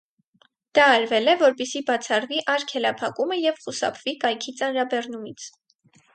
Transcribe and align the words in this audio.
Դա 0.77 0.85
արվել 0.93 1.31
է, 1.33 1.35
որպեսզի 1.41 1.81
բացառվի 1.89 2.41
արգելափակումը 2.55 3.39
և 3.43 3.61
խուսափվի 3.67 4.17
կայքի 4.27 4.57
ծանրաբեռումից։ 4.63 5.49